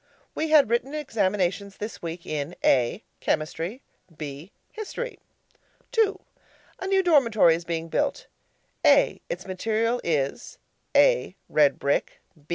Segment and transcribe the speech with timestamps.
[0.33, 3.03] We had written examinations this week in: A.
[3.19, 3.83] Chemistry.
[4.17, 4.51] B.
[4.71, 5.19] History.
[5.95, 6.15] II.
[6.79, 8.25] A new dormitory is being built.
[8.83, 9.21] A.
[9.29, 10.57] Its material is:
[10.97, 12.19] (a) red brick.